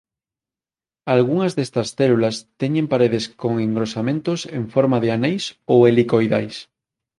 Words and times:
Algunhas 1.15 1.51
destas 1.59 1.87
células 1.97 2.35
teñen 2.61 2.85
paredes 2.93 3.25
con 3.41 3.53
engrosamentos 3.67 4.39
en 4.59 4.63
forma 4.73 4.97
de 5.03 5.09
aneis 5.17 5.43
ou 5.71 5.77
helicoidais. 5.87 6.55